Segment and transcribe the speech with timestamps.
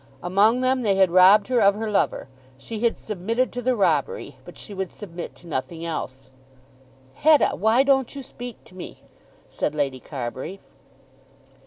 [0.23, 2.27] Among them they had robbed her of her lover.
[2.57, 6.31] She had submitted to the robbery, but she would submit to nothing else.
[7.13, 9.03] "Hetta, why don't you speak to me?"
[9.47, 10.59] said Lady Carbury.